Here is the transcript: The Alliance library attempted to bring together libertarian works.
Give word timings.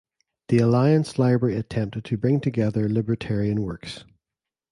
The 0.47 0.57
Alliance 0.57 1.19
library 1.19 1.55
attempted 1.57 2.05
to 2.05 2.17
bring 2.17 2.39
together 2.39 2.89
libertarian 2.89 3.61
works. 3.61 4.03